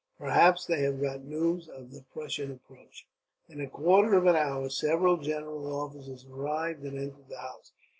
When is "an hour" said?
4.25-4.67